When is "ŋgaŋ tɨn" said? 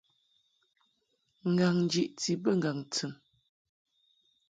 2.57-3.11